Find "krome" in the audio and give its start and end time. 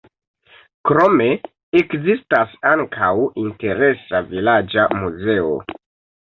0.89-1.27